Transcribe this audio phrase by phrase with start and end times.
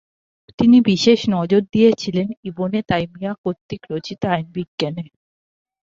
[0.59, 5.03] তিনি বিশেষ নজর দিয়েছিলেন ইবনে তাইমিয়াহ কর্তৃক রচিত আইনবিজ্ঞানে।